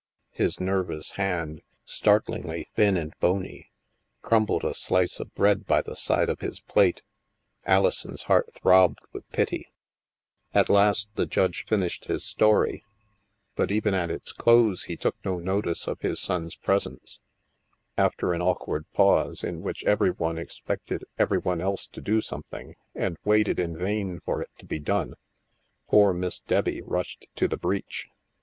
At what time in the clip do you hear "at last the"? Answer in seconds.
10.55-11.27